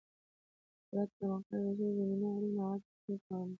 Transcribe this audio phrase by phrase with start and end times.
[0.03, 0.03] د
[0.91, 3.49] زراعت پرمختګ د ښې زمینې او اړین موادو په شتون کې ممکن دی.